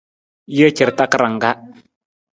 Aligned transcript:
Jee 0.55 0.69
car 0.77 0.89
takarang 0.97 1.37
ka. 1.43 1.51